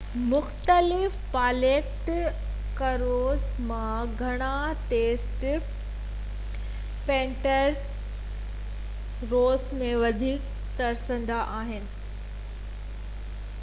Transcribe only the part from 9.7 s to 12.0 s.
۾ وڌيڪ ترسندا آهن